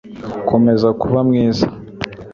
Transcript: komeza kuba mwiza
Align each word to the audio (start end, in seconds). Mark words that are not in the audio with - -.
komeza 0.49 0.87
kuba 1.01 1.19
mwiza 1.27 1.67